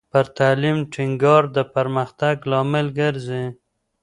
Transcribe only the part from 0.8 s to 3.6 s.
ټینګار د پرمختګ لامل ګرځي.